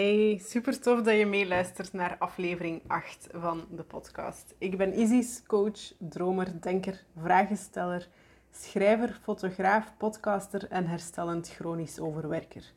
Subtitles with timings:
[0.00, 4.54] Hey, super tof dat je meeluistert naar aflevering 8 van de podcast.
[4.58, 8.08] Ik ben Isis, coach, dromer, denker, vragensteller,
[8.50, 12.72] schrijver, fotograaf, podcaster en herstellend chronisch overwerker.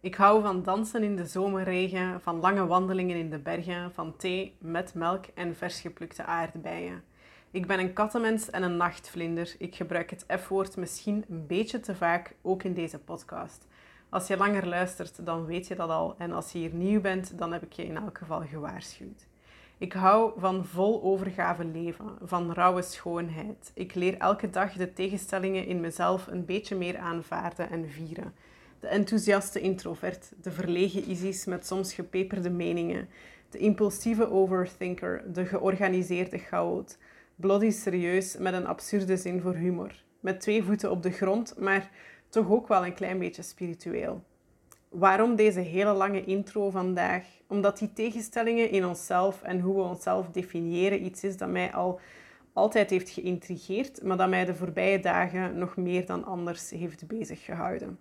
[0.00, 4.56] Ik hou van dansen in de zomerregen, van lange wandelingen in de bergen, van thee
[4.58, 7.02] met melk en vers geplukte aardbeien.
[7.50, 9.54] Ik ben een kattenmens en een nachtvlinder.
[9.58, 13.66] Ik gebruik het F-woord misschien een beetje te vaak, ook in deze podcast.
[14.10, 16.14] Als je langer luistert, dan weet je dat al.
[16.18, 19.26] En als je hier nieuw bent, dan heb ik je in elk geval gewaarschuwd.
[19.78, 23.70] Ik hou van vol overgave leven, van rauwe schoonheid.
[23.74, 28.34] Ik leer elke dag de tegenstellingen in mezelf een beetje meer aanvaarden en vieren.
[28.80, 33.08] De enthousiaste introvert, de verlegen Isis met soms gepeperde meningen,
[33.50, 36.98] de impulsieve overthinker, de georganiseerde chaot,
[37.36, 39.92] bloody serieus met een absurde zin voor humor.
[40.20, 41.90] Met twee voeten op de grond, maar
[42.30, 44.22] toch ook wel een klein beetje spiritueel.
[44.88, 47.24] Waarom deze hele lange intro vandaag?
[47.46, 52.00] Omdat die tegenstellingen in onszelf en hoe we onszelf definiëren iets is dat mij al
[52.52, 57.44] altijd heeft geïntrigeerd, maar dat mij de voorbije dagen nog meer dan anders heeft bezig
[57.44, 57.98] gehouden.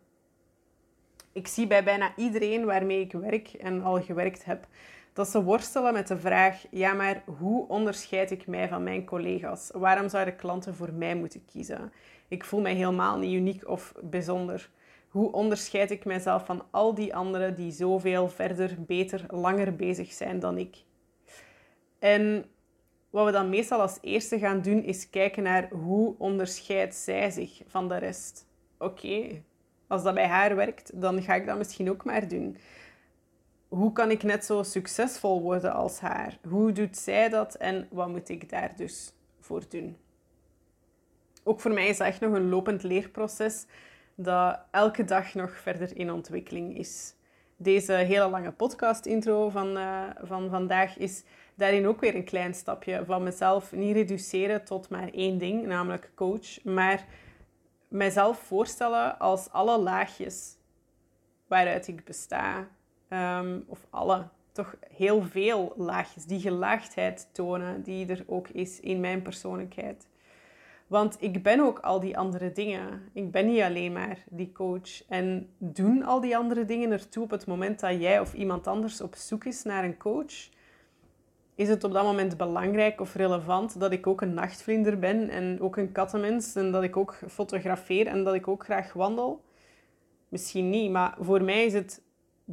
[1.32, 4.68] Ik zie bij bijna iedereen waarmee ik werk en al gewerkt heb,
[5.14, 9.70] dat ze worstelen met de vraag: ja, maar hoe onderscheid ik mij van mijn collega's?
[9.74, 11.92] Waarom zouden klanten voor mij moeten kiezen?
[12.30, 14.70] Ik voel mij helemaal niet uniek of bijzonder.
[15.08, 20.40] Hoe onderscheid ik mijzelf van al die anderen die zoveel verder, beter, langer bezig zijn
[20.40, 20.78] dan ik?
[22.00, 22.46] En
[23.10, 27.62] wat we dan meestal als eerste gaan doen, is kijken naar hoe onderscheidt zij zich
[27.68, 28.48] van de rest.
[28.78, 29.42] Oké,
[29.88, 32.58] als dat bij haar werkt, dan ga ik dat misschien ook maar doen.
[33.68, 36.40] Hoe kan ik net zo succesvol worden als haar?
[36.48, 39.98] Hoe doet zij dat en wat moet ik daar dus voor doen?
[41.44, 43.66] Ook voor mij is dat echt nog een lopend leerproces
[44.16, 47.14] dat elke dag nog verder in ontwikkeling is.
[47.58, 51.24] Deze hele lange podcast-intro van, uh, van vandaag is
[51.56, 56.12] daarin ook weer een klein stapje van mezelf niet reduceren tot maar één ding, namelijk
[56.16, 57.06] coach, maar
[57.88, 60.58] mijzelf voorstellen als alle laagjes
[61.48, 62.68] waaruit ik besta,
[63.10, 69.00] um, of alle, toch heel veel laagjes, die gelaagdheid tonen die er ook is in
[69.00, 70.09] mijn persoonlijkheid.
[70.90, 73.10] Want ik ben ook al die andere dingen.
[73.14, 75.08] Ik ben niet alleen maar die coach.
[75.08, 79.02] En doen al die andere dingen ertoe op het moment dat jij of iemand anders
[79.02, 80.50] op zoek is naar een coach?
[81.56, 85.62] Is het op dat moment belangrijk of relevant dat ik ook een nachtvlinder ben en
[85.62, 89.42] ook een kattenmens en dat ik ook fotografeer en dat ik ook graag wandel?
[90.30, 92.02] Misschien niet, maar voor mij is het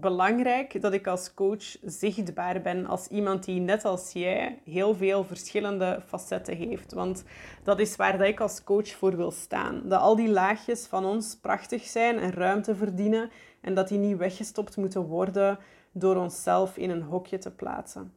[0.01, 5.25] belangrijk dat ik als coach zichtbaar ben als iemand die net als jij heel veel
[5.25, 6.93] verschillende facetten heeft.
[6.93, 7.25] Want
[7.63, 9.83] dat is waar dat ik als coach voor wil staan.
[9.85, 13.31] Dat al die laagjes van ons prachtig zijn en ruimte verdienen
[13.61, 15.59] en dat die niet weggestopt moeten worden
[15.93, 18.13] door onszelf in een hokje te plaatsen.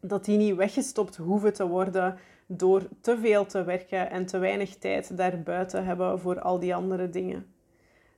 [0.00, 4.76] Dat die niet weggestopt hoeven te worden door te veel te werken en te weinig
[4.76, 7.46] tijd daarbuiten hebben voor al die andere dingen.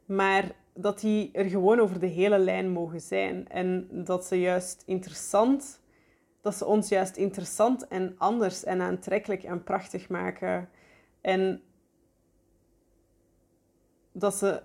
[0.04, 3.48] Maar dat die er gewoon over de hele lijn mogen zijn.
[3.48, 5.80] En dat ze juist interessant,
[6.40, 10.68] dat ze ons juist interessant en anders en aantrekkelijk en prachtig maken.
[11.20, 11.62] En
[14.12, 14.62] dat ze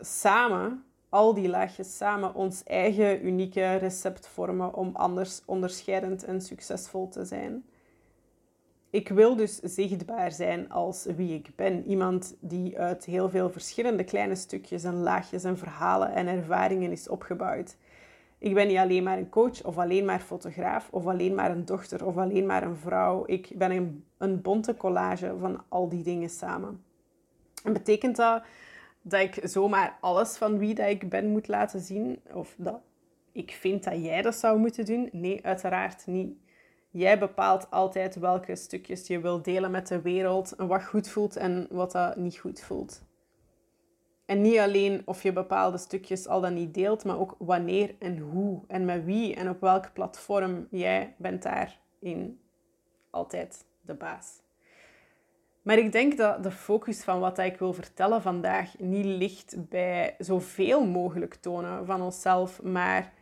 [0.00, 7.08] samen, al die laagjes samen, ons eigen unieke recept vormen om anders onderscheidend en succesvol
[7.08, 7.64] te zijn
[8.90, 11.84] ik wil dus zichtbaar zijn als wie ik ben.
[11.86, 17.08] Iemand die uit heel veel verschillende kleine stukjes en laagjes en verhalen en ervaringen is
[17.08, 17.76] opgebouwd.
[18.38, 21.64] Ik ben niet alleen maar een coach of alleen maar fotograaf of alleen maar een
[21.64, 23.22] dochter of alleen maar een vrouw.
[23.26, 26.82] Ik ben een, een bonte collage van al die dingen samen.
[27.64, 28.42] En betekent dat
[29.02, 32.20] dat ik zomaar alles van wie dat ik ben moet laten zien?
[32.32, 32.80] Of dat
[33.32, 35.08] ik vind dat jij dat zou moeten doen?
[35.12, 36.36] Nee, uiteraard niet.
[36.90, 41.36] Jij bepaalt altijd welke stukjes je wil delen met de wereld en wat goed voelt
[41.36, 43.06] en wat dat niet goed voelt.
[44.24, 48.18] En niet alleen of je bepaalde stukjes al dan niet deelt, maar ook wanneer en
[48.18, 50.66] hoe en met wie en op welk platform.
[50.70, 52.40] Jij bent daarin
[53.10, 54.40] altijd de baas.
[55.62, 60.14] Maar ik denk dat de focus van wat ik wil vertellen vandaag niet ligt bij
[60.18, 63.12] zoveel mogelijk tonen van onszelf, maar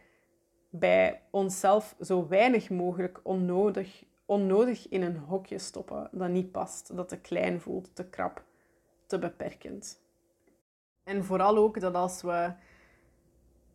[0.78, 7.08] bij onszelf zo weinig mogelijk onnodig, onnodig in een hokje stoppen dat niet past, dat
[7.08, 8.44] te klein voelt, te krap,
[9.06, 10.00] te beperkend.
[11.04, 12.52] En vooral ook dat als we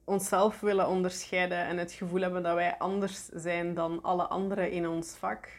[0.03, 4.88] onszelf willen onderscheiden en het gevoel hebben dat wij anders zijn dan alle anderen in
[4.88, 5.50] ons vak,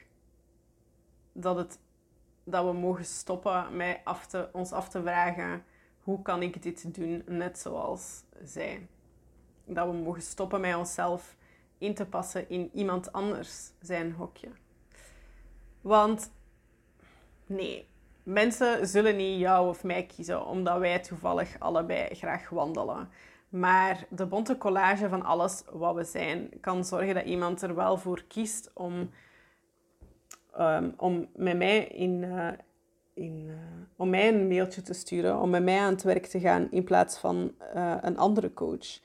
[1.33, 1.79] dat, het,
[2.45, 5.65] dat we mogen stoppen met af te, ons af te vragen
[6.03, 8.87] hoe kan ik dit doen net zoals zij.
[9.65, 11.37] Dat we mogen stoppen met onszelf
[11.79, 14.49] in te passen in iemand anders zijn hokje.
[15.81, 16.33] Want
[17.47, 17.89] nee,
[18.23, 23.09] mensen zullen niet jou of mij kiezen omdat wij toevallig allebei graag wandelen.
[23.49, 27.97] Maar de bonte collage van alles wat we zijn kan zorgen dat iemand er wel
[27.97, 29.11] voor kiest om,
[30.53, 32.49] ehm, om met mij in, uh,
[33.15, 33.55] in, uh,
[33.97, 36.85] om mij een mailtje te sturen, om met mij aan het werk te gaan in
[36.85, 39.01] plaats van uh, een andere coach.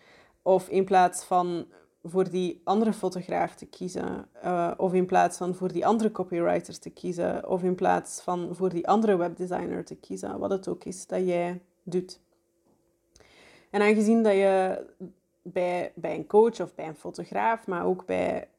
[0.48, 1.66] Of in plaats van
[2.04, 4.28] voor die andere fotograaf te kiezen.
[4.44, 7.50] Uh, of in plaats van voor die andere copywriter te kiezen.
[7.50, 10.40] Of in plaats van voor die andere webdesigner te kiezen.
[10.40, 12.20] Wat het ook is dat jij doet.
[13.70, 14.86] En aangezien dat je
[15.42, 18.50] bij, bij een coach of bij een fotograaf, maar ook bij,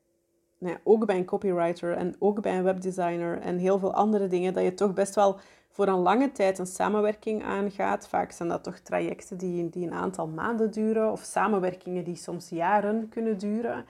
[0.58, 4.52] nou ook bij een copywriter en ook bij een webdesigner en heel veel andere dingen,
[4.52, 5.38] dat je toch best wel
[5.68, 8.08] voor een lange tijd een samenwerking aangaat.
[8.08, 12.48] Vaak zijn dat toch trajecten die, die een aantal maanden duren of samenwerkingen die soms
[12.48, 13.84] jaren kunnen duren.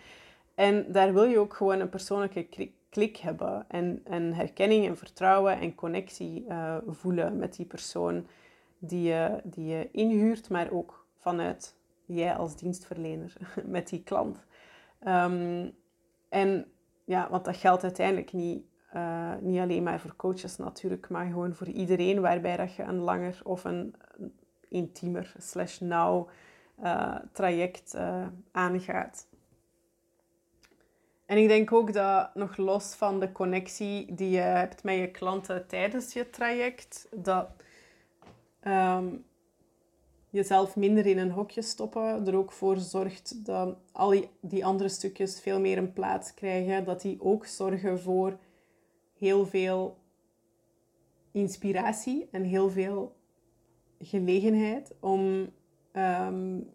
[0.55, 5.61] En daar wil je ook gewoon een persoonlijke klik hebben en, en herkenning en vertrouwen
[5.61, 8.27] en connectie uh, voelen met die persoon
[8.79, 13.33] die je, die je inhuurt, maar ook vanuit jij als dienstverlener
[13.65, 14.39] met die klant.
[15.07, 15.75] Um,
[16.29, 16.67] en
[17.05, 18.63] ja, want dat geldt uiteindelijk niet
[18.95, 22.99] uh, niet alleen maar voor coaches natuurlijk, maar gewoon voor iedereen waarbij dat je een
[22.99, 23.95] langer of een,
[24.69, 26.29] intiemer slash nauw
[26.83, 29.27] uh, traject uh, aangaat.
[31.27, 35.11] En ik denk ook dat nog los van de connectie die je hebt met je
[35.11, 37.49] klanten tijdens je traject, dat
[38.67, 39.25] um,
[40.31, 44.89] jezelf minder in een hokje stoppen er ook voor zorgt dat al die, die andere
[44.89, 46.85] stukjes veel meer een plaats krijgen.
[46.85, 48.39] Dat die ook zorgen voor
[49.19, 49.97] heel veel
[51.33, 53.17] inspiratie en heel veel
[53.99, 55.49] gelegenheid om,
[55.93, 56.71] um,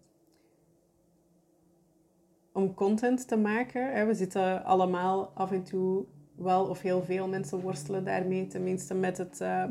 [2.51, 4.07] om content te maken.
[4.07, 6.05] We zitten allemaal af en toe
[6.35, 9.65] wel, of heel veel mensen worstelen daarmee, tenminste met het, uh,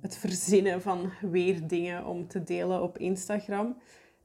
[0.00, 3.76] het verzinnen van weer dingen om te delen op Instagram.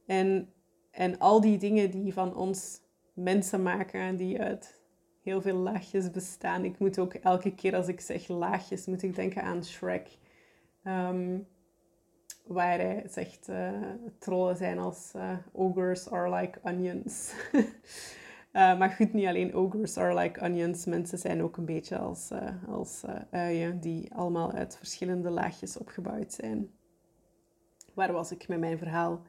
[0.06, 0.53] En,
[0.91, 2.81] en al die dingen die van ons
[3.13, 4.76] mensen maken, die uit
[5.27, 6.63] heel veel laagjes bestaan.
[6.63, 10.18] Ik moet ook elke keer als ik zeg laagjes, moet ik denken aan Shrek.
[10.83, 11.47] Um,
[12.45, 13.69] waar hij zegt, uh,
[14.19, 17.33] trollen zijn als uh, ogres are like onions.
[17.53, 17.63] uh,
[18.79, 20.85] maar goed, niet alleen ogres are like onions.
[20.85, 22.31] Mensen zijn ook een beetje als,
[22.68, 26.69] als uien die allemaal uit verschillende laagjes opgebouwd zijn.
[27.94, 29.21] Waar was ik met mijn verhaal?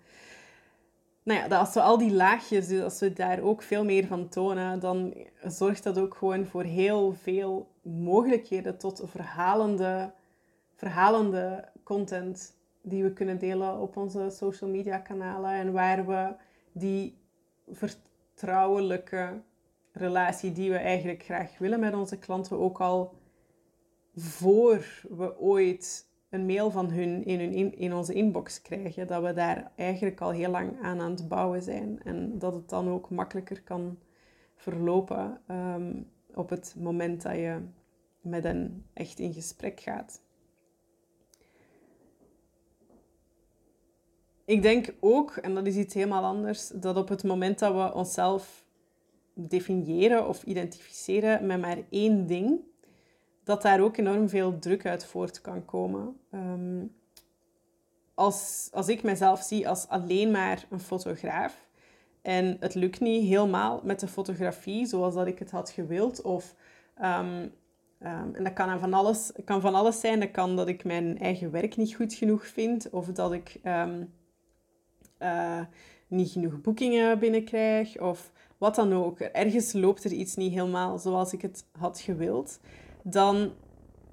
[1.28, 4.06] Nou ja, dat als we al die laagjes, dus als we daar ook veel meer
[4.06, 5.14] van tonen, dan
[5.44, 10.12] zorgt dat ook gewoon voor heel veel mogelijkheden tot verhalende,
[10.74, 16.34] verhalende content die we kunnen delen op onze social media kanalen en waar we
[16.72, 17.18] die
[17.70, 19.42] vertrouwelijke
[19.92, 23.14] relatie die we eigenlijk graag willen met onze klanten ook al
[24.14, 29.32] voor we ooit een mail van hun in, hun in, onze inbox krijgen, dat we
[29.32, 32.00] daar eigenlijk al heel lang aan aan het bouwen zijn.
[32.04, 33.98] En dat het dan ook makkelijker kan
[34.56, 36.02] verlopen ehm,
[36.34, 37.60] op het moment dat je
[38.20, 40.20] met hen echt in gesprek gaat.
[44.44, 47.94] Ik denk ook, en dat is iets helemaal anders, dat op het moment dat we
[47.94, 48.66] onszelf
[49.34, 52.60] definiëren of identificeren met maar één ding,
[53.48, 56.16] dat daar ook enorm veel druk uit voort kan komen.
[56.30, 56.86] Ehm,
[58.14, 61.66] als, als ik mezelf zie als alleen maar een fotograaf
[62.22, 66.54] en het lukt niet helemaal met de fotografie zoals dat ik het had gewild, of
[67.02, 67.52] um,
[68.00, 70.20] um, en dat kan van, alles, kan van alles zijn.
[70.20, 75.60] Dat kan dat ik mijn eigen werk niet goed genoeg vind, of dat ik uh,
[76.08, 79.20] niet genoeg boekingen binnenkrijg, of wat dan ook.
[79.20, 82.60] Ergens loopt er iets niet helemaal zoals ik het had gewild
[83.02, 83.52] dan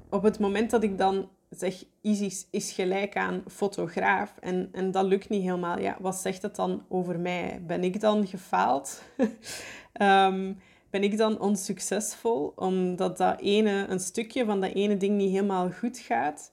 [0.10, 5.06] op het moment dat ik dan zeg, Isis is gelijk aan fotograaf en, en dat
[5.06, 7.62] lukt niet helemaal, ja, wat zegt het dan over mij?
[7.68, 9.01] Ben ik dan gefaald?
[9.94, 10.54] Ehm,
[10.89, 15.72] ben ik dan onsuccesvol omdat dat ene, een stukje van dat ene ding niet helemaal
[15.72, 16.51] goed gaat?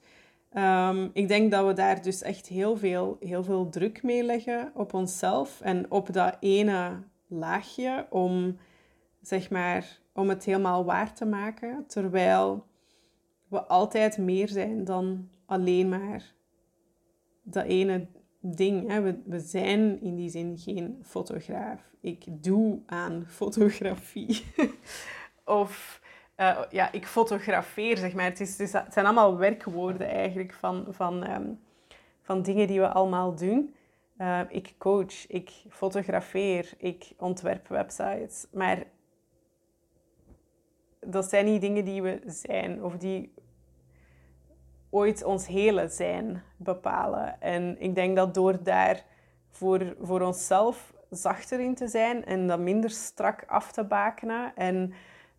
[0.54, 4.70] Um, ik denk dat we daar dus echt heel veel, heel veel druk mee leggen
[4.74, 8.58] op onszelf en op dat ene laagje om,
[9.22, 11.87] zeg maar, om het helemaal waar te maken.
[11.87, 12.66] Terwijl
[13.49, 16.35] we altijd meer zijn dan alleen maar
[17.42, 18.07] dat ene
[18.40, 18.88] ding.
[18.88, 19.00] Hè.
[19.00, 21.81] We, we zijn in die zin geen fotograaf.
[22.00, 24.45] Ik doe aan fotografie.
[25.45, 26.00] of
[26.37, 28.25] uh, ja, ik fotografeer, zeg maar.
[28.25, 31.61] Het, is, het, zijn allemaal werkwoorden eigenlijk van, van, um,
[32.23, 33.75] van dingen die we allemaal doen.
[34.19, 38.47] Uh, ik coach, ik fotografeer, ik ontwerp websites.
[38.52, 38.85] Maar
[41.06, 43.32] dat zijn niet dingen die we zijn of die
[44.90, 47.40] ooit ons hele zijn bepalen.
[47.40, 49.04] En ik denk dat door daar
[49.50, 54.92] voor, voor onszelf zachter in te zijn en dat minder strak af te bakenen en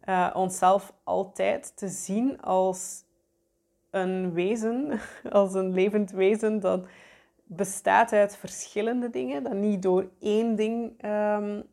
[0.05, 3.03] uh, onszelf altijd te zien als
[3.89, 5.00] een wezen,
[5.32, 6.86] als een levend wezen dat
[7.43, 11.63] bestaat uit verschillende dingen, dat niet door één ding um,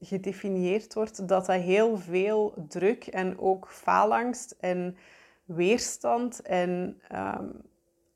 [0.00, 4.96] gedefinieerd wordt, dat dat heel veel druk en ook faalangst en
[5.44, 7.62] weerstand en um,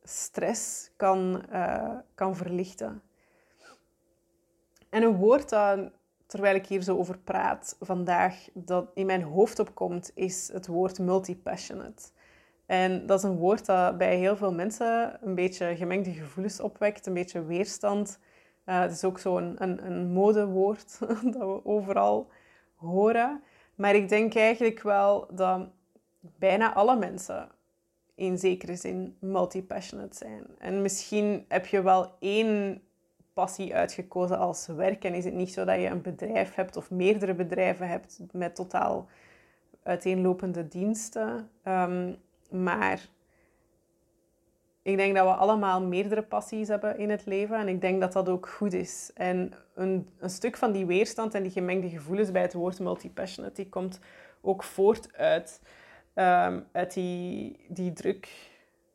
[0.02, 3.02] stress kan, uh, kan verlichten.
[4.90, 5.90] En een woord dat,
[6.26, 10.98] terwijl ik hier zo over praat vandaag, dat in mijn hoofd opkomt, is het woord
[10.98, 12.02] multipassionate.
[12.66, 17.06] En dat is een woord dat bij heel veel mensen een beetje gemengde gevoelens opwekt,
[17.06, 18.18] een beetje weerstand.
[18.66, 20.98] Uh, het is ook zo'n een, een, modewoord
[21.34, 22.28] dat we overal
[22.74, 23.42] horen.
[23.74, 25.68] Maar ik denk eigenlijk wel dat
[26.20, 27.48] bijna alle mensen
[28.14, 30.46] in zekere zin multipassionate zijn.
[30.58, 32.82] En misschien heb je wel één
[33.32, 36.90] passie uitgekozen als werk en is het niet zo dat je een bedrijf hebt of
[36.90, 39.08] meerdere bedrijven hebt met totaal
[39.82, 41.50] uiteenlopende diensten.
[41.64, 42.16] Um,
[42.50, 43.08] maar
[44.84, 48.12] ik denk dat we allemaal meerdere passies hebben in het leven en ik denk dat
[48.12, 49.10] dat ook goed is.
[49.14, 53.54] En een, een stuk van die weerstand en die gemengde gevoelens bij het woord multipassionate,
[53.54, 53.98] die komt
[54.40, 55.60] ook voort uit,
[56.14, 58.28] um, uit die, die druk,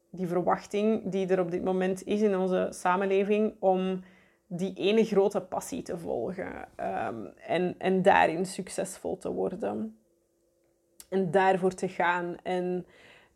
[0.10, 4.03] die verwachting die er op dit moment is in onze samenleving om
[4.48, 9.98] die ene grote passie te volgen um, en, en daarin succesvol te worden.
[11.10, 12.36] En daarvoor te gaan.
[12.43, 12.86] En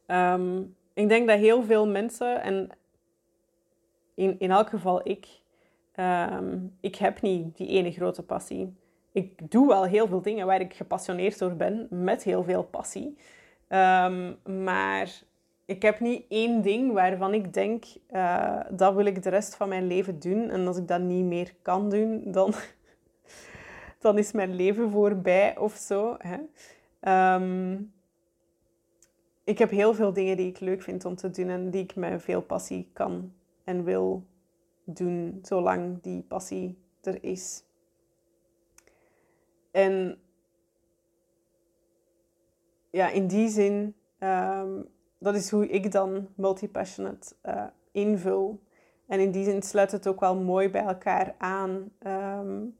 [0.07, 2.69] Um, ik denk dat heel veel mensen, en
[4.13, 5.27] in, in elk geval ik,
[5.95, 8.73] um, ik heb niet die ene grote passie.
[9.11, 13.17] Ik doe wel heel veel dingen waar ik gepassioneerd door ben, met heel veel passie.
[13.69, 15.21] Um, maar
[15.65, 19.69] ik heb niet één ding waarvan ik denk, uh, dat wil ik de rest van
[19.69, 20.49] mijn leven doen.
[20.49, 22.53] En als ik dat niet meer kan doen, dan,
[23.99, 26.17] dan is mijn leven voorbij of zo.
[26.17, 26.37] Hè.
[27.35, 27.93] Um,
[29.43, 31.95] ik heb heel veel dingen die ik leuk vind om te doen en die ik
[31.95, 33.33] met veel passie kan
[33.63, 34.25] en wil
[34.83, 37.63] doen, zolang die passie er is.
[39.71, 40.19] En
[42.89, 48.59] ja, in die zin, um, dat is hoe ik dan multipassionate uh, invul.
[49.07, 51.91] En in die zin sluit het ook wel mooi bij elkaar aan.
[52.07, 52.75] Um,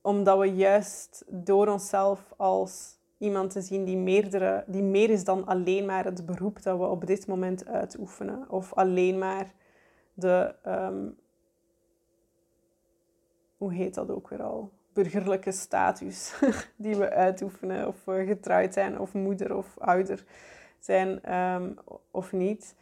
[0.00, 5.46] omdat we juist door onszelf als iemand te zien die, meerdere, die meer is dan
[5.46, 8.50] alleen maar het beroep dat we op dit moment uitoefenen.
[8.50, 9.52] Of alleen maar
[10.14, 11.08] de, ehm,
[13.56, 14.70] hoe heet dat ook weer al?
[14.92, 16.40] Burgerlijke status
[16.76, 17.86] die we uitoefenen.
[17.86, 20.24] Of we getrouwd zijn, of moeder of ouder
[20.78, 21.70] zijn ehm,
[22.10, 22.74] of niet.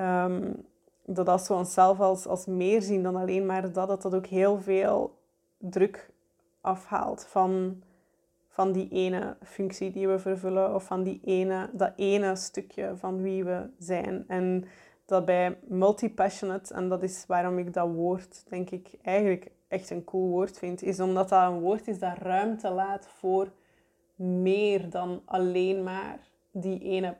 [0.00, 0.68] Um,
[1.14, 4.26] dat als we onszelf als, als meer zien dan alleen maar dat, dat dat ook
[4.26, 5.18] heel veel
[5.58, 6.10] druk
[6.60, 7.82] afhaalt van
[8.50, 13.22] van die ene functie die we vervullen of van die ene, dat ene stukje van
[13.22, 14.24] wie we zijn.
[14.28, 14.64] En
[15.04, 20.04] dat bij multipassionate, en dat is waarom ik dat woord, denk ik, eigenlijk echt een
[20.04, 23.52] cool woord vind, is omdat dat een woord is dat ruimte laat voor
[24.14, 26.18] meer dan alleen maar
[26.50, 27.16] die ene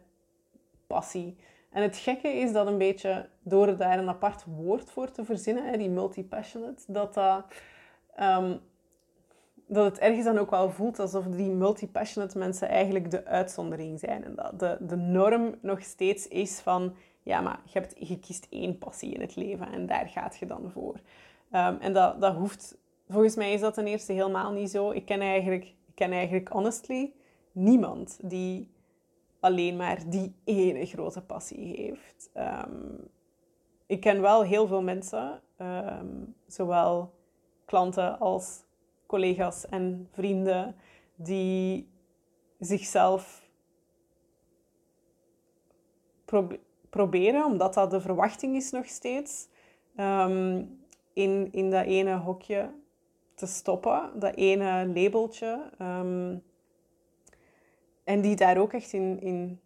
[0.86, 1.36] passie.
[1.70, 5.78] En het gekke is dat een beetje, door daar een apart woord voor te verzinnen,
[5.78, 7.44] die multipassionate, dat dat
[8.14, 8.56] ehm,
[9.72, 14.24] dat het ergens dan ook wel voelt alsof die multipassionate mensen eigenlijk de uitzondering zijn.
[14.24, 18.46] En dat de, de norm nog steeds is van, ja, maar je, hebt, je kiest
[18.50, 20.94] één passie in het leven en daar gaat je dan voor.
[21.52, 24.90] Um, en dat, dat hoeft, volgens mij is dat ten eerste helemaal niet zo.
[24.90, 27.12] Ik ken eigenlijk, ik ken eigenlijk honestly
[27.52, 28.70] niemand die
[29.40, 32.30] alleen maar die ene grote passie heeft.
[32.34, 33.08] Um,
[33.86, 37.14] ik ken wel heel veel mensen, um, zowel
[37.64, 38.68] klanten als
[39.10, 40.76] collega's en vrienden
[41.14, 41.88] die
[42.58, 43.48] zichzelf
[46.90, 49.48] proberen, omdat dat de verwachting is nog steeds,
[49.96, 50.78] um,
[51.12, 52.70] in, in dat ene hokje
[53.34, 55.70] te stoppen, dat ene labeltje.
[55.78, 56.42] Um,
[58.04, 59.60] en die daar ook echt in, in,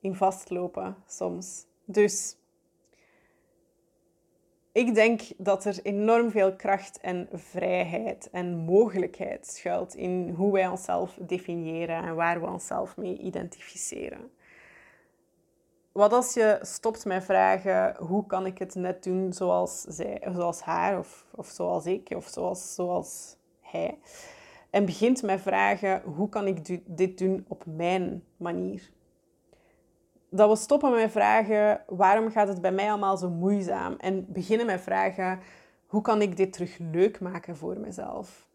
[0.00, 1.66] in vastlopen soms.
[1.84, 2.36] Dus
[4.76, 10.68] ik denk dat er enorm veel kracht en vrijheid en mogelijkheid schuilt in hoe wij
[10.68, 14.30] onszelf definiëren en waar we onszelf mee identificeren.
[15.92, 20.60] wat als je stopt met vragen hoe kan ik het net doen zoals, zij, zoals
[20.60, 23.98] haar of, of zoals ik of zoals, zoals hij.
[24.70, 28.90] En begint met vragen hoe kan ik dit doen op mijn manier.
[30.28, 33.94] Dat we stoppen met vragen waarom gaat het bij mij allemaal zo moeizaam.
[33.98, 35.40] En beginnen met vragen
[35.86, 38.46] hoe kan ik dit terug leuk maken voor mezelf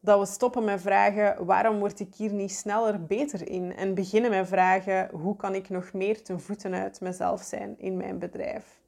[0.00, 4.30] dat we stoppen met vragen waarom word ik hier niet sneller beter in en beginnen
[4.30, 8.80] met vragen hoe kan ik nog meer ten voeten uit mezelf zijn in mijn bedrijf.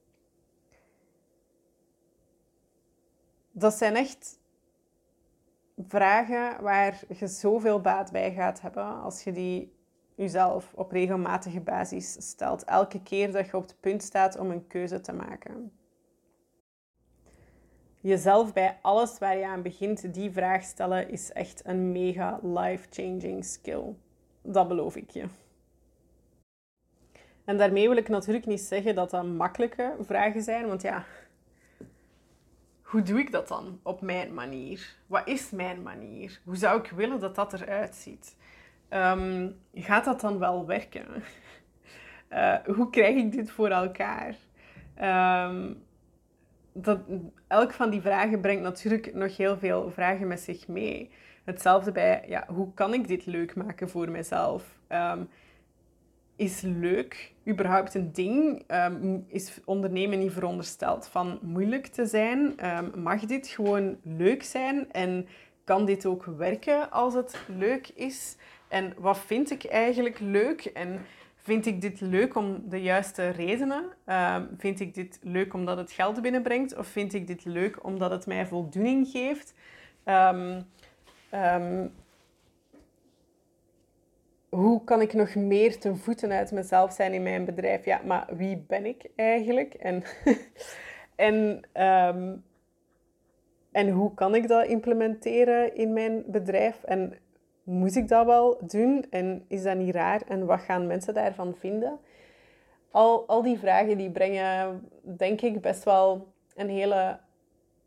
[3.51, 4.41] Dat zijn echt
[5.89, 9.77] vragen waar je zoveel baat bij gaat hebben als je die
[10.15, 12.65] jezelf op regelmatige basis stelt.
[12.65, 15.73] Elke keer dat je op het punt staat om een keuze te maken
[18.03, 23.45] jezelf bij alles waar je aan begint, die vraag stellen, is echt een mega life-changing
[23.45, 23.95] skill.
[24.43, 25.25] Dat beloof ik je.
[27.45, 31.05] En daarmee wil ik natuurlijk niet zeggen dat dat makkelijke vragen zijn, want ja,
[32.83, 34.97] hoe doe ik dat dan op mijn manier?
[35.07, 36.41] Wat is mijn manier?
[36.45, 38.37] Hoe zou ik willen dat dat eruit ziet?
[38.93, 41.07] Ehm, gaat dat dan wel werken?
[42.31, 44.35] Uh, hoe krijg ik dit voor elkaar?
[45.47, 45.83] Um,
[46.73, 46.99] dat,
[47.47, 51.11] elk van die vragen brengt natuurlijk nog heel veel vragen met zich mee.
[51.45, 54.79] Hetzelfde bij, ja, hoe kan ik dit leuk maken voor mezelf?
[54.89, 55.29] Um,
[56.37, 58.65] is leuk überhaupt een ding?
[59.27, 62.55] Is ondernemen niet verondersteld van moeilijk te zijn?
[62.95, 64.93] Mag dit gewoon leuk zijn?
[64.93, 65.27] En
[65.65, 68.37] kan dit ook werken als het leuk is?
[68.73, 70.65] En wat vind ik eigenlijk leuk?
[70.65, 71.01] En
[71.43, 73.85] Vind ik dit leuk om de juiste redenen?
[74.07, 76.77] Uh, vind ik dit leuk omdat het geld binnenbrengt?
[76.77, 79.55] Of vind ik dit leuk omdat het mij voldoening geeft?
[80.05, 80.63] Um,
[81.35, 81.93] um,
[84.49, 87.85] hoe kan ik nog meer ten voeten uit mezelf zijn in mijn bedrijf?
[87.85, 89.75] Ja, maar wie ben ik eigenlijk?
[89.75, 90.03] En,
[91.29, 91.63] en,
[93.73, 96.83] en hoe kan ik dat implementeren in mijn bedrijf?
[96.83, 97.15] En
[97.63, 99.07] moet ik dat wel doen?
[99.11, 100.23] En is dat niet raar?
[100.29, 101.99] En wat gaan mensen daarvan vinden?
[102.91, 107.19] Al, al die vragen die brengen, denk ik, best wel een hele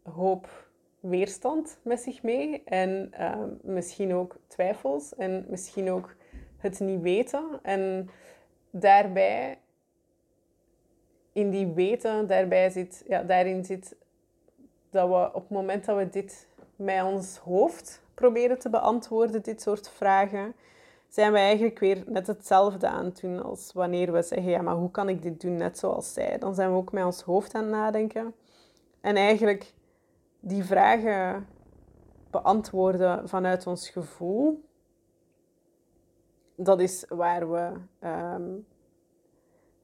[0.03, 0.67] hoop
[0.99, 2.63] weerstand met zich mee.
[2.65, 6.15] En ehm, misschien ook twijfels en misschien ook
[6.57, 7.59] het niet weten.
[7.61, 8.09] En
[8.69, 9.57] daarbij,
[11.33, 13.95] in die weten, daarbij zit, ja, daarin zit
[14.89, 19.61] dat we op het moment dat we dit met ons hoofd proberen te beantwoorden, dit
[19.61, 20.55] soort vragen,
[21.07, 24.75] zijn we eigenlijk weer net hetzelfde aan het doen als wanneer we zeggen, ja, maar
[24.75, 26.37] hoe kan ik dit doen net zoals zij?
[26.37, 28.33] Dan zijn we ook met ons hoofd aan het nadenken.
[29.01, 29.73] En eigenlijk
[30.39, 31.47] die vragen
[32.29, 34.63] beantwoorden vanuit ons gevoel,
[36.55, 37.71] dat is waar we
[38.07, 38.65] um,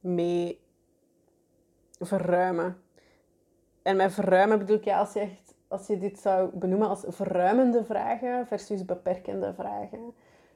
[0.00, 0.60] mee
[1.98, 2.82] verruimen.
[3.82, 5.41] En met verruimen bedoel ik, ja, als je echt
[5.72, 10.14] als je dit zou benoemen als verruimende vragen versus beperkende vragen.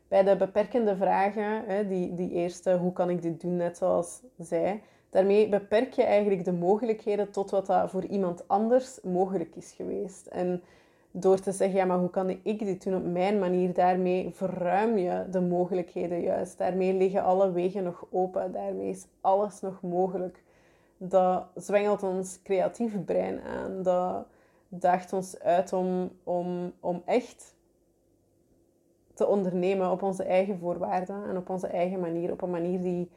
[0.09, 4.83] Bij de beperkende vragen, die, die eerste, hoe kan ik dit doen, net zoals zij,
[5.11, 10.27] daarmee beperk je eigenlijk de mogelijkheden tot wat dat voor iemand anders mogelijk is geweest.
[10.27, 10.63] En
[11.11, 14.99] door te zeggen, ja, maar hoe kan ik dit doen op mijn manier, daarmee verruim
[14.99, 16.59] je de mogelijkheden juist.
[16.59, 20.43] Daarmee liggen alle wegen nog open, daarmee is alles nog mogelijk.
[20.97, 23.83] Dat zwengelt ons creatieve brein aan.
[23.83, 24.27] Dat
[24.69, 27.55] daagt ons uit om, om, om echt
[29.15, 32.33] te ondernemen op onze eigen voorwaarden en op onze eigen manier.
[32.33, 33.11] Op een manier die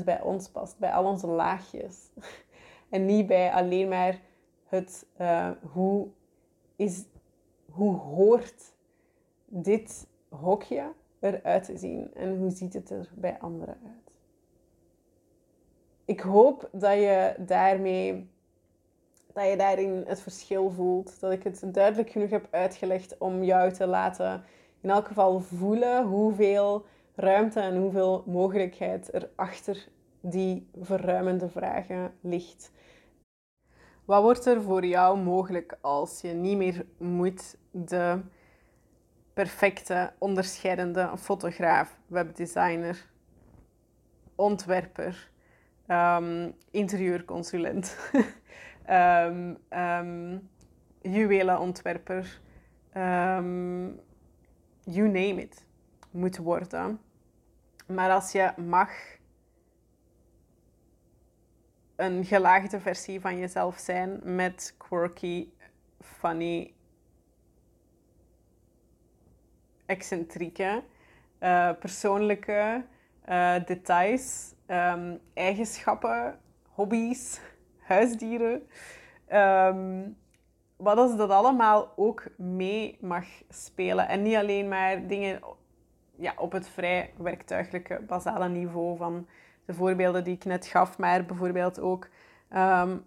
[0.00, 1.96] 100% bij ons past, bij al onze laagjes.
[2.88, 4.20] En niet bij alleen maar
[4.64, 6.08] het uh, hoe,
[6.76, 7.04] is,
[7.70, 8.72] hoe hoort
[9.46, 14.12] dit hokje eruit te zien en hoe ziet het er bij anderen uit.
[16.04, 18.28] Ik hoop dat je daarmee
[19.34, 21.20] dat je daarin het verschil voelt.
[21.20, 24.44] Dat ik het duidelijk genoeg heb uitgelegd om jou te laten
[24.80, 29.88] in elk geval voelen hoeveel ruimte en hoeveel mogelijkheid er achter
[30.20, 32.72] die verruimende vragen ligt.
[34.04, 38.20] Wat wordt er voor jou mogelijk als je niet meer moet de
[39.32, 43.06] perfecte, onderscheidende fotograaf, webdesigner,
[44.34, 45.30] ontwerper,
[45.88, 47.96] um, interieurconsulent
[48.90, 50.48] um, um,
[51.02, 52.40] juwelenontwerper,
[52.96, 54.00] um,
[54.84, 55.66] you name it,
[56.10, 57.00] moet worden.
[57.86, 58.90] Maar als je mag
[61.96, 65.48] een gelaagde versie van jezelf zijn met quirky,
[66.00, 66.74] funny,
[69.86, 70.82] excentrieke,
[71.40, 72.84] uh, persoonlijke
[73.28, 77.40] uh, details ehm, eigenschappen, hobby's,
[77.84, 78.62] huisdieren.
[79.26, 80.02] Ehm,
[80.76, 84.08] wat als dat allemaal ook mee mag spelen.
[84.08, 85.40] En niet alleen maar dingen
[86.16, 89.26] ja, op het vrij werktuiglijke, basale niveau van
[89.64, 92.08] de voorbeelden die ik net gaf, maar bijvoorbeeld ook
[92.56, 93.04] um,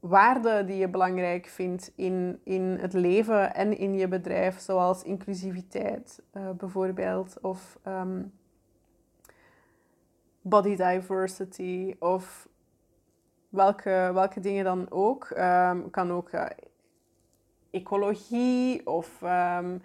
[0.00, 6.22] waarden die je belangrijk vindt in, in het leven en in je bedrijf, zoals inclusiviteit
[6.32, 8.32] uh, bijvoorbeeld, of um,
[10.40, 12.48] body diversity, of
[13.54, 15.30] welke, welke dingen dan ook.
[15.38, 16.44] Um, kan ook uh,
[17.70, 19.82] ecologie of um,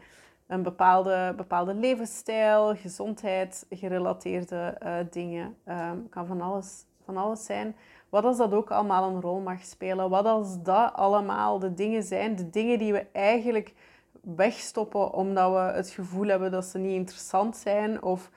[0.48, 5.56] een bepaalde, bepaalde levensstijl, gezondheid gerelateerde uh, dingen.
[5.68, 7.76] Um, kan van alles, van alles zijn.
[8.10, 10.10] Wat als dat ook allemaal een rol mag spelen?
[10.10, 13.74] Wat als dat allemaal de dingen zijn, de dingen die we eigenlijk
[14.22, 18.04] wegstoppen omdat we het gevoel hebben dat ze niet interessant zijn?
[18.04, 18.30] Of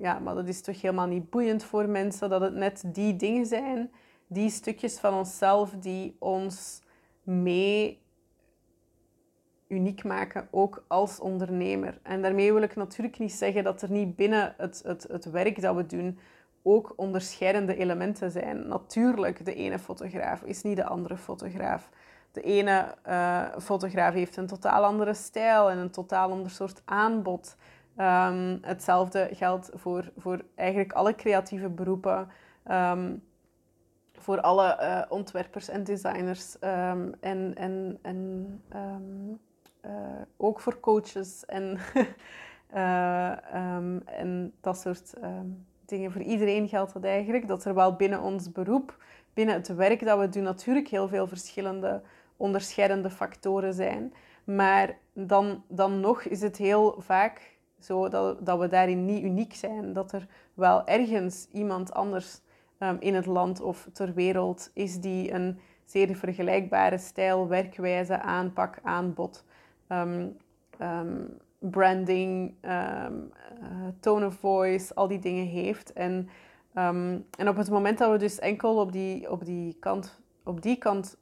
[0.00, 3.46] ja, maar dat is toch helemaal niet boeiend voor mensen, dat het net die dingen
[3.46, 3.90] zijn
[4.32, 6.82] die stukjes van onszelf die ons
[7.22, 8.00] mee
[9.68, 11.98] uniek maken, ook als ondernemer.
[12.02, 15.60] En daarmee wil ik natuurlijk niet zeggen dat er niet binnen het, het, het werk
[15.60, 16.18] dat we doen
[16.62, 18.68] ook onderscheidende elementen zijn.
[18.68, 21.90] Natuurlijk, de ene fotograaf is niet de andere fotograaf.
[22.32, 27.56] De ene uh, fotograaf heeft een totaal andere stijl en een totaal ander soort aanbod.
[27.96, 32.28] Um, hetzelfde geldt voor, voor eigenlijk alle creatieve beroepen.
[32.70, 33.22] Um,
[34.22, 39.40] voor alle uh, ontwerpers en designers um, en, en, en um,
[39.86, 39.90] uh,
[40.36, 41.78] ook voor coaches en,
[42.74, 43.32] uh,
[43.76, 45.14] um, en dat soort
[45.84, 46.12] dingen.
[46.12, 48.96] Voor iedereen geldt dat eigenlijk, dat er wel binnen ons beroep,
[49.34, 52.02] binnen het werk dat we doen, natuurlijk heel veel verschillende
[52.36, 54.12] onderscheidende factoren zijn.
[54.44, 59.54] Maar dan, dan nog is het heel vaak zo dat, dat we daarin niet uniek
[59.54, 59.92] zijn.
[59.92, 62.40] Dat er wel ergens iemand anders
[62.82, 68.78] Ehm, in het land of ter wereld is die een zeer vergelijkbare stijl, werkwijze, aanpak,
[68.82, 69.44] aanbod,
[69.88, 70.36] um,
[70.80, 73.06] um, branding, uh,
[74.00, 75.92] tone of voice, al die dingen heeft.
[75.92, 76.28] En,
[76.72, 80.76] en op het moment dat we dus enkel op die, op die kant, op die
[80.76, 81.18] kant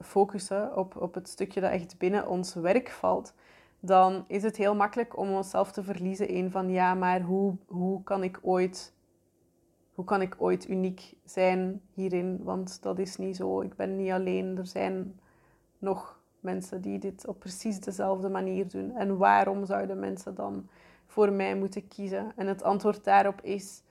[0.00, 3.34] focussen, op, op het stukje dat echt binnen ons werk valt,
[3.80, 8.02] dan is het heel makkelijk om onszelf te verliezen in van ja, maar hoe, hoe
[8.02, 8.92] kan ik ooit
[9.94, 12.40] hoe kan ik ooit uniek zijn hierin?
[12.42, 13.60] Want dat is niet zo.
[13.60, 14.58] Ik ben niet alleen.
[14.58, 15.20] Er zijn
[15.78, 18.96] nog mensen die dit op precies dezelfde manier doen.
[18.96, 20.68] En waarom zouden mensen dan
[21.06, 22.32] voor mij moeten kiezen?
[22.36, 23.82] En het antwoord daarop is,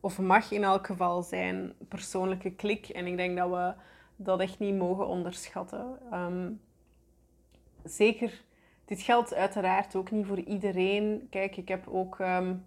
[0.00, 2.88] of mag in elk geval zijn, persoonlijke klik.
[2.88, 3.74] En ik denk dat we
[4.16, 5.98] dat echt niet mogen onderschatten.
[6.12, 6.60] Um,
[7.84, 8.44] zeker,
[8.84, 11.26] dit geldt uiteraard ook niet voor iedereen.
[11.30, 12.64] Kijk, ik heb ook um,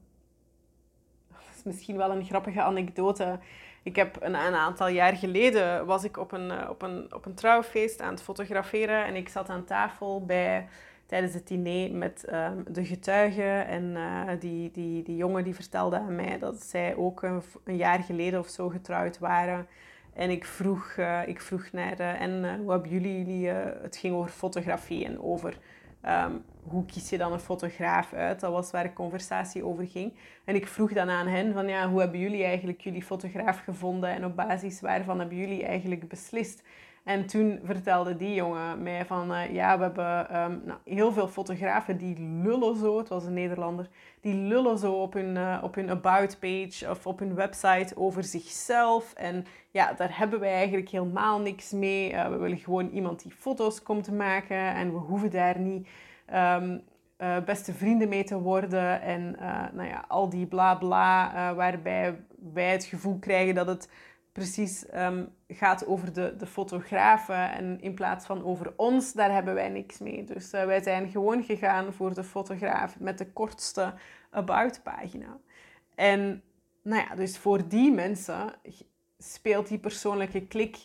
[1.66, 3.40] misschien wel een grappige anekdote.
[3.84, 7.26] Ik heb een, een, aantal jaar geleden was ik op een, eh, op, een, op
[7.26, 10.68] een trouwfeest aan het fotograferen en ik zat aan tafel bij,
[11.06, 15.98] tijdens het diner met um, de getuigen en uh, die, die, die jongen die vertelde
[15.98, 19.68] aan mij dat zij ook een, een jaar geleden of zo getrouwd waren.
[20.14, 24.30] En ik vroeg, uh, ik vroeg naar, en hoe hebben jullie, jullie het ging over
[24.30, 25.58] fotografie en over
[26.08, 28.40] Um, hoe kies je dan een fotograaf uit?
[28.40, 30.14] Dat was waar de conversatie over ging.
[30.44, 34.10] En ik vroeg dan aan hen van ja, hoe hebben jullie eigenlijk jullie fotograaf gevonden
[34.10, 36.64] en op basis waarvan hebben jullie eigenlijk beslist?
[37.06, 41.28] En toen vertelde die jongen mij van, uh, ja, we hebben um, nou, heel veel
[41.28, 43.90] fotografen die lullen zo, het was een Nederlander,
[44.22, 48.24] die lullen zo op hun, uh, op hun about page of op hun website over
[48.24, 49.14] zichzelf.
[49.14, 52.12] En ja, daar hebben wij eigenlijk helemaal niks mee.
[52.12, 55.88] Uh, we willen gewoon iemand die foto's komt maken en we hoeven daar niet
[56.34, 56.84] um,
[57.46, 59.02] beste vrienden mee te worden.
[59.02, 59.32] En
[59.74, 63.90] nou ja, al die bla bla, waarbij wij het gevoel krijgen dat het
[64.32, 69.54] precies um, gaat over de, de fotografen en in plaats van over ons, daar hebben
[69.54, 70.24] wij niks mee.
[70.24, 73.94] Dus wij zijn gewoon gegaan voor de fotograaf met de kortste
[74.30, 75.38] about pagina.
[75.96, 76.44] En
[76.82, 78.54] nou ja, dus voor die mensen
[79.18, 80.78] speelt die persoonlijke klik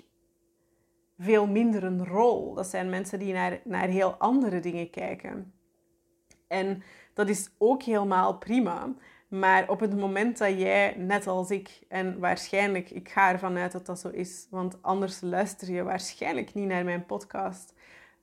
[1.20, 2.54] veel minder een rol.
[2.54, 5.52] Dat zijn mensen die naar, naar heel andere dingen kijken.
[6.48, 6.82] En
[7.14, 8.94] dat is ook helemaal prima.
[9.28, 13.72] Maar op het moment dat jij, net als ik, en waarschijnlijk, ik ga ervan uit
[13.72, 17.74] dat dat zo is, want anders luister je waarschijnlijk niet naar mijn podcast.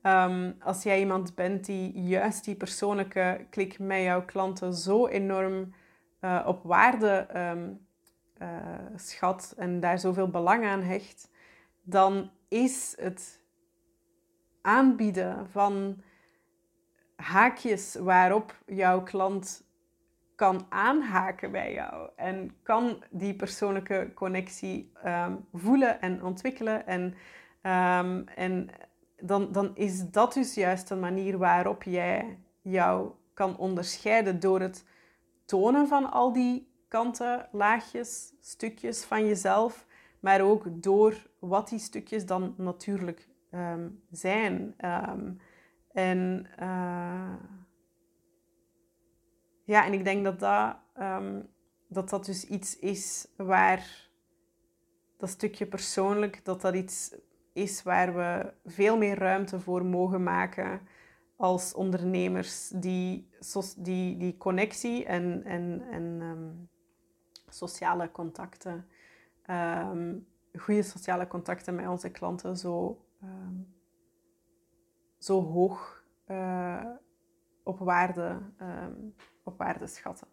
[0.02, 5.74] Um, als jij iemand bent die juist die persoonlijke klik met jouw klanten zo enorm
[6.20, 7.86] uh, op waarde um,
[8.42, 8.48] uh,
[8.96, 11.30] schat en daar zoveel belang aan hecht,
[11.82, 13.42] dan is het
[14.62, 16.02] aanbieden van
[17.16, 19.66] haakjes waarop jouw klant
[20.34, 26.86] kan aanhaken bij jou en kan die persoonlijke connectie ehm, voelen en ontwikkelen.
[26.86, 27.14] En,
[27.62, 28.70] ehm, en
[29.20, 34.84] dan, dan is dat dus juist een manier waarop jij jou kan onderscheiden door het
[35.44, 39.86] tonen van al die kanten, laagjes, stukjes van jezelf,
[40.20, 44.74] maar ook door wat die stukjes dan natuurlijk ehm, zijn.
[45.92, 47.34] en uh,
[49.64, 51.40] ja, en ik denk dat dat, ehm,
[51.88, 54.08] dat dat dus iets is waar
[55.16, 57.14] dat stukje persoonlijk, dat dat iets
[57.52, 60.80] is waar we veel meer ruimte voor mogen maken
[61.36, 62.68] als ondernemers.
[62.68, 63.28] Die,
[63.76, 66.50] die, die connectie en, en, en ehm,
[67.48, 68.86] sociale contacten,
[69.50, 73.04] um, goede sociale contacten met onze klanten zo,
[75.18, 76.84] zo hoog uh,
[77.64, 78.40] op waarde
[79.44, 80.28] op waarde schatten.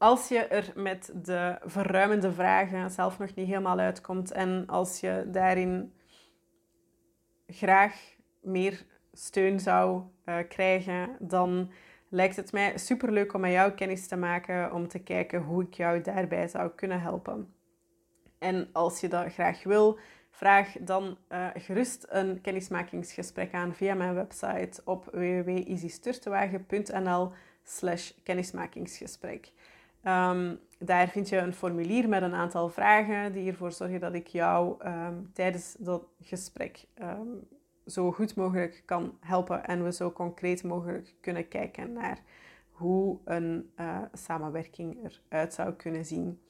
[0.00, 5.24] Als je er met de verruimende vragen zelf nog niet helemaal uitkomt en als je
[5.26, 5.92] daarin
[7.46, 11.70] graag meer steun zou uh, krijgen, dan
[12.08, 15.74] lijkt het mij superleuk om met jou kennis te maken, om te kijken hoe ik
[15.74, 17.54] jou daarbij zou kunnen helpen.
[18.38, 19.98] En als je dat graag wil,
[20.30, 27.32] vraag dan uh, gerust een kennismakingsgesprek aan via mijn website op www.easysturtewagen.nl
[27.62, 29.52] slash kennismakingsgesprek.
[30.04, 34.26] Um, daar vind je een formulier met een aantal vragen die ervoor zorgen dat ik
[34.26, 37.48] jou um, tijdens dat gesprek um,
[37.86, 42.18] zo goed mogelijk kan helpen en we zo concreet mogelijk kunnen kijken naar
[42.70, 46.40] hoe een uh, samenwerking eruit zou kunnen zien.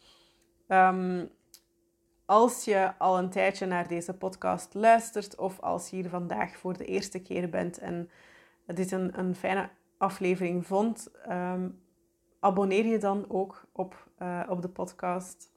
[2.24, 6.76] Als je al een tijdje naar deze podcast luistert of als je hier vandaag voor
[6.76, 8.10] de eerste keer bent en
[8.66, 11.10] dit een, een fijne aflevering vond,
[12.40, 15.50] abonneer je dan ook op, uh, op de podcast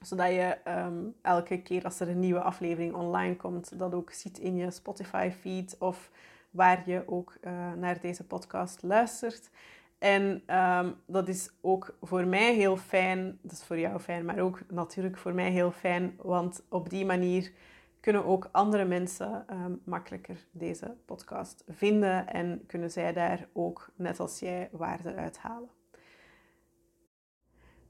[0.00, 4.38] zodat je ehm, elke keer als er een nieuwe aflevering online komt, dat ook ziet
[4.38, 6.10] in je Spotify-feed of
[6.50, 9.50] waar je ook uh, naar deze podcast luistert.
[9.98, 14.38] En ehm, dat is ook voor mij heel fijn, dat is voor jou fijn, maar
[14.38, 17.52] ook natuurlijk voor mij heel fijn, want op die manier
[18.00, 24.20] kunnen ook andere mensen um, makkelijker deze podcast vinden en kunnen zij daar ook, net
[24.20, 25.68] als jij, waarde uithalen.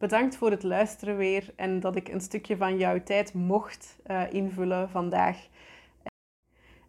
[0.03, 4.33] Bedankt voor het luisteren weer en dat ik een stukje van jouw tijd mocht uh,
[4.33, 5.49] invullen vandaag.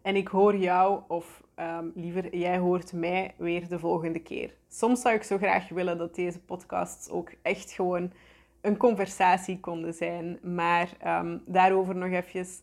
[0.02, 4.54] En ik hoor jou, of um, liever jij hoort mij weer de volgende keer.
[4.68, 8.12] Soms zou ik zo graag willen dat deze podcasts ook echt gewoon
[8.60, 10.38] een conversatie konden zijn.
[10.42, 12.62] Maar um, daarover nog eventjes.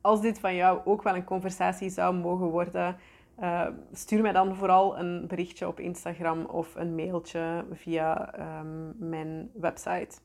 [0.00, 2.96] Als dit van jou ook wel een conversatie zou mogen worden,
[3.42, 9.50] uh, stuur mij dan vooral een berichtje op Instagram of een mailtje via um, mijn
[9.54, 10.18] website.